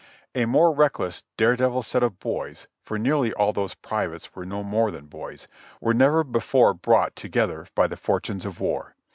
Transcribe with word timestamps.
A 0.33 0.45
more 0.45 0.73
reckless, 0.73 1.21
dare 1.37 1.55
devil 1.55 1.83
set 1.83 2.01
of 2.01 2.17
boys, 2.19 2.67
for 2.81 2.97
nearly 2.97 3.33
all 3.33 3.53
those 3.53 3.75
privates 3.75 4.33
were 4.35 4.47
no 4.47 4.63
more 4.63 4.89
than 4.89 5.05
boys, 5.05 5.47
were 5.79 5.93
never 5.93 6.23
before 6.23 6.73
brought 6.73 7.15
to 7.17 7.29
gether 7.29 7.67
by 7.75 7.85
the 7.85 7.97
fortunes 7.97 8.43
of 8.43 8.59
war. 8.59 8.95